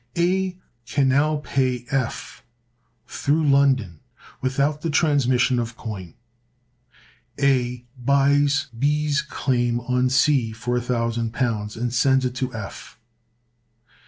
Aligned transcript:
A 0.17 0.57
can 0.87 1.09
now 1.09 1.41
pay 1.43 1.85
F 1.91 2.43
through 3.05 3.47
London 3.47 3.99
without 4.41 4.81
the 4.81 4.89
transmission 4.89 5.59
of 5.59 5.77
coin. 5.77 6.15
A 7.39 7.85
buys 8.03 8.65
B's 8.79 9.21
claim 9.21 9.79
on 9.81 10.09
C 10.09 10.53
for 10.53 10.79
£1,000, 10.79 11.77
and 11.77 11.93
sends 11.93 12.25
it 12.25 12.33
to 12.33 12.51
F. 12.51 12.99